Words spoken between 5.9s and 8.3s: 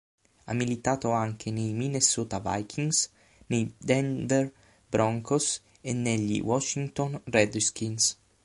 negli Washington Redskins.